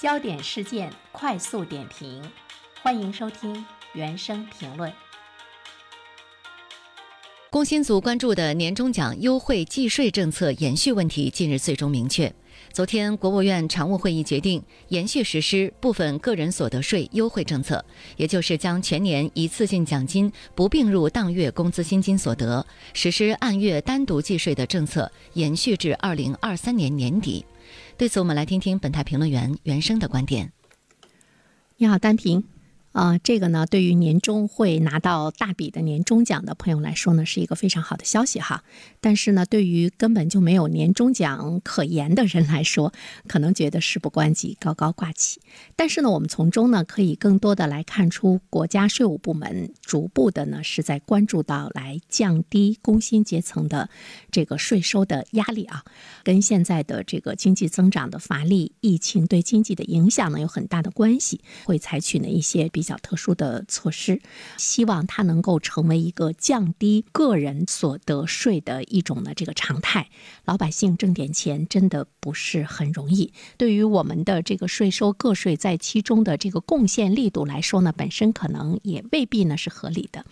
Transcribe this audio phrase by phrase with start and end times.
[0.00, 2.22] 焦点事件快速点评，
[2.82, 3.62] 欢迎收听
[3.92, 4.90] 原声评论。
[7.50, 12.32] 工薪组关注的年终奖优惠计税政策延续问题，近日最终明确。
[12.72, 17.84] 昨天，国务院常务会议决定延续实施部分个人所得税优惠政策，
[18.16, 22.64] 也就是将全年一次性奖金不并入当月工资薪金所得，
[22.94, 27.44] 实施按月单独计税的政策，延续至二零二三年年底。
[28.00, 30.50] 对此，我们来听听本台评论员袁生的观点。
[31.76, 32.42] 你好，单婷。
[32.92, 38.64] 啊，这个呢，对于年终会拿到大笔的年终奖的朋友来说呢，是一个非常好的消息哈。
[39.00, 42.92] 但是呢，对于根本就没有年终奖可言的人来说，
[43.28, 45.40] 可能觉得事不关己，高高挂起。
[45.76, 53.88] 但是呢，我们从中呢，可以更多的来看出，国家税务部门逐步的呢，是在关注到来降低工薪阶层的
[54.32, 55.84] 这个税收的压力啊，
[56.24, 62.68] 跟现在的这个经济增长的乏力、疫情对经济的影响呢，有很大的关系，会采取呢一些。
[62.80, 64.22] 比较特殊的措施，
[64.56, 70.08] 希望它能够成为一个降低个人所得税的一种的这个常态。
[70.46, 80.24] 老百姓挣点钱真的不是很容易，对于我们的这个税收个税在其中的这个贡献力度来说呢，本身可能也未必呢是合理的。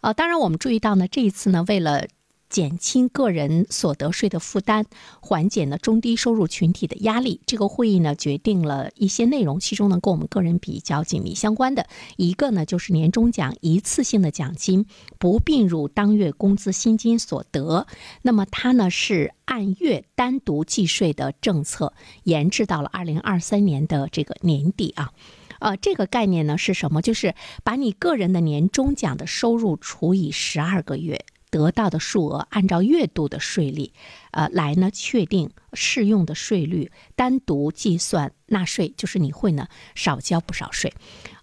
[0.00, 2.06] 呃，当然我们注意到呢，这一次呢，为了
[2.54, 4.84] 减轻个人所得税的负担，
[5.20, 7.40] 缓解呢中低收入群体的压力。
[7.46, 14.86] 这个会议呢决定了一些内容，其中呢跟我们个人比较紧密相关的一个呢就是年终奖一次性的奖金
[15.18, 17.88] 不并入当月工资薪金所得，
[18.22, 25.10] 那么它呢是按月单独计税的政策，延至到了二零二三年的这个年底啊。
[25.58, 27.02] 呃，这个概念呢是什么？
[27.02, 31.24] 就是把你个人的年终奖的收入除以十二个月。
[31.54, 33.92] 得到的数额按照月度的税率，
[34.32, 40.92] 呃，来呢确定适用的税率，单独计算纳税，就是你会呢少交不少税。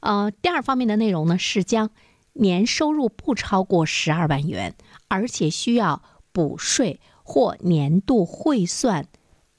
[0.02, 1.92] 呃，第二方面的内容呢是将
[2.33, 4.76] 年收入不超过十二万元，
[5.08, 9.08] 而且需要补税或年度汇算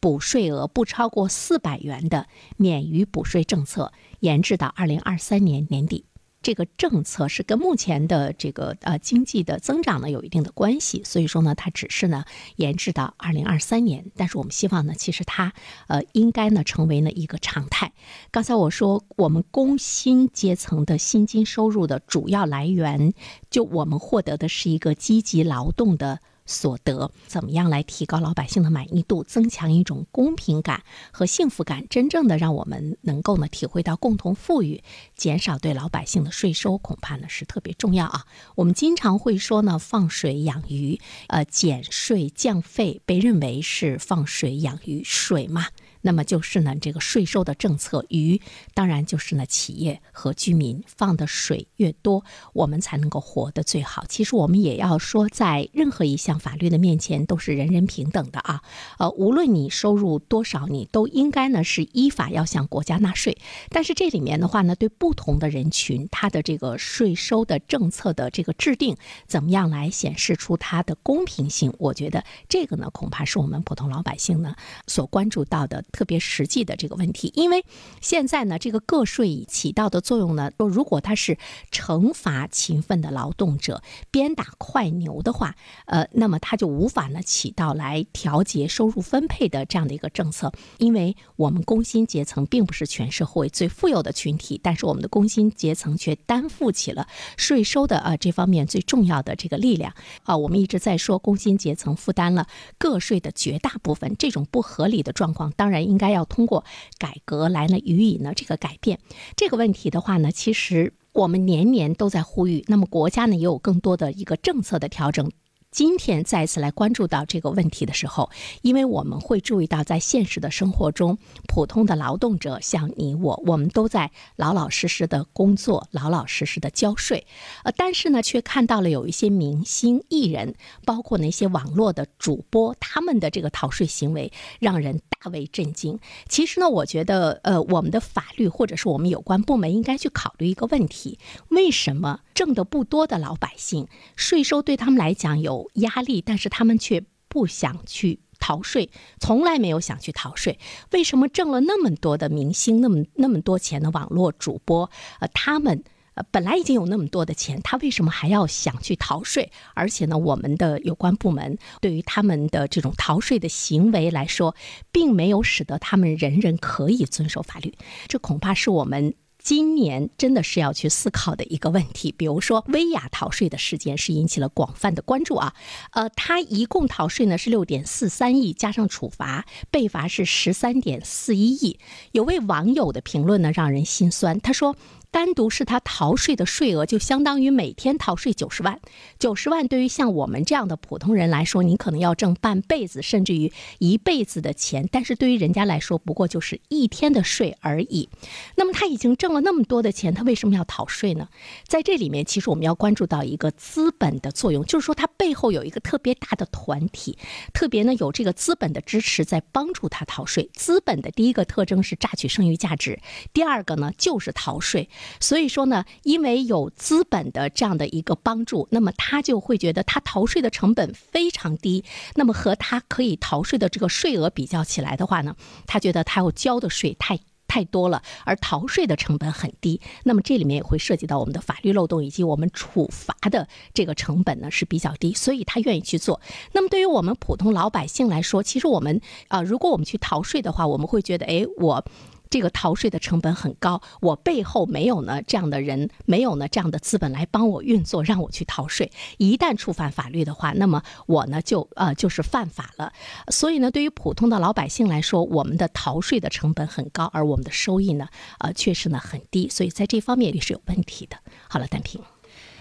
[0.00, 2.26] 补税额不超过四百元的
[2.58, 6.04] 免于补税政策，延至到二零二三年年底。
[6.42, 12.24] 这个政策是跟目前的这个呃经济的增长呢有一定的关系，所以说呢，它只是呢
[12.56, 14.04] 延至到二零二三年。
[14.16, 15.52] 但是我们希望呢，其实它
[15.86, 17.92] 呃应该呢成为呢一个常态。
[18.30, 23.14] 刚才我说，我们工薪阶层的薪金收入的主要来源，
[23.50, 26.20] 就我们获得的是一个积极劳动的。
[26.44, 34.82] 所得怎么样来提高老百姓的满意度，增强一种公平感和幸福感，真正的让我们能够呢体会到共同富裕，
[35.16, 38.24] 减少对老百姓的税收，恐怕呢是特别重要啊。
[38.56, 45.68] 我们经常会说呢，放水养鱼，呃，减税降费被认为是放水养鱼，水嘛。
[46.02, 48.40] 那么就是呢，这个税收的政策，鱼
[48.74, 54.04] 当然就是呢，企业和居民放的水越多，我们才能够活得最好。
[54.08, 58.62] 其实我们也要说，在任何一项法律的面前，都是人人平等的啊。
[58.98, 63.38] 呃，无论你收入多少，你都应该呢是依法要向国家纳税。
[63.70, 68.96] 但是这里面的话呢，对不同的人群，他的这个税收的政策的这个制定，
[69.28, 71.72] 怎么样来显示出它的公平性？
[71.78, 74.56] 我觉得这个呢，恐怕是我们普通老百姓呢
[74.88, 75.84] 所关注到的。
[75.92, 77.64] 特别实际的这个问题，因为
[78.00, 81.36] 现在呢，这个个税起到的作用呢，说如果它是
[81.70, 85.54] 惩罚勤奋的劳动者、鞭打快牛的话，
[85.84, 90.50] 呃，那么它就无法呢起到来调节收入分配的这样的一个政策。
[90.78, 100.36] 因为我们工薪阶层并不是全社会最富有的群体，但是我们的工薪阶层却担负起了税收的呃这方面最重要的这个力量啊。
[100.38, 102.46] 我们一直在说工薪阶层负担了
[102.78, 105.81] 个税的绝大部分，这种不合理的状况，当然。
[105.84, 106.64] 应该要通过
[106.98, 108.98] 改革来呢予以呢这个改变
[109.36, 115.30] 这个问题的话呢，其实我们年年都在呼吁，那么国家呢也有更多的一个政策的调整。
[115.72, 118.28] 今天再次来关注到这个问题的时候，
[118.60, 121.16] 因为我们会注意到，在现实的生活中，
[121.48, 127.26] 普通的劳动者像你我，我们都在老老实实的工作，老老实实的交税，
[127.64, 130.54] 呃，但是呢，却看到了有一些明星艺人，
[130.84, 134.30] 包括那些网络的主播，他们的这个逃税行为
[134.60, 135.98] 让人大为震惊。
[136.28, 141.18] 其实呢，我觉得，呃，我们的法律或者是我们有关部门应该去考虑一个问题：
[141.48, 143.86] 为什么挣得不多的老百姓，
[144.16, 145.70] 税收对他们来讲有？
[145.74, 150.58] 压力，但是他们却不想去逃税，从来没有想去逃税。
[150.90, 154.90] 为什么挣了那么多的明星，那么那么多钱的网络主播，
[155.20, 155.82] 呃，他们
[156.14, 159.50] 呃，本来已经有那么多的钱，他为什么还要想去逃税？
[159.74, 164.54] 而且呢，我们的有关部门对于他们的这种逃税的行为来说，
[164.90, 167.72] 并没有使得他们人人可以遵守法律。
[168.08, 169.14] 这恐怕是我们。
[169.42, 175.54] 今年真的是要去思考的一个问题，比如说薇娅逃税的事件是引起了广泛的关注啊。
[175.90, 181.78] 呃，他一共逃税呢是六点四三亿，加上处罚被罚是十三点四一亿。
[182.12, 184.76] 有位网友的评论呢让人心酸，他说。
[185.12, 188.80] 单独是他逃税的税额，就相当于每天逃税九十万。
[189.18, 198.08] 九十万对于像我们这样的普通人来说，你可能要挣半辈子甚至于一辈子的钱，但是对于人家来说，不过就是一天的税而已。
[198.56, 201.28] 那么他已经挣了那么多的钱，他为什么要逃税呢？
[201.68, 207.18] 在这里面，其实我们要关注到一个资本的作用，就是说他背后有一个特别大的团体，
[207.52, 210.48] 特别呢有这个资本的支持在帮助他逃税。
[210.54, 212.98] 资本的第一个特征是榨取剩余价值，
[213.34, 214.88] 第二个呢就是逃税。
[215.20, 221.84] 所以说呢，因为有资本的这样的一个帮助，那么他就会觉得他逃税的成本非常低。
[222.14, 229.80] 那么和他可以逃税的这个税额比较起来的话呢，他觉得他要交的税太太多了，而逃税的成本很低。
[230.04, 236.20] 那么这里面也会涉及到我们的法律漏洞以及我们处罚的这个成本呢是比较低，所以他愿意去做。
[236.52, 241.84] 那么对于我们普通老百姓来说，其实我们啊，如果我们去逃税的话，我们会觉得，哎，我。
[242.32, 248.90] 这个逃税的成本很高，我背后没有呢这样的人，没有呢这样的资本来帮我运作，让我去逃税。
[249.18, 252.90] 一旦触犯法律的话，那么我呢就呃就是犯法了。
[253.28, 259.46] 所以呢，对于普通的老百姓来说，我们的逃税的成本很高，而我们的收益呢，呃确实呢很低。
[259.50, 261.18] 所以在这方面也是有问题的。
[261.50, 262.00] 好了，单平，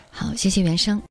[0.09, 0.99] 好，谢谢袁生。